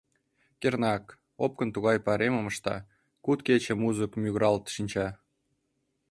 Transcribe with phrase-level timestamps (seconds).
[0.61, 1.03] Кернак,
[1.43, 2.75] опкын тугай пайремым ышта—
[3.23, 5.07] куд кече музык мӱгыралт шинча.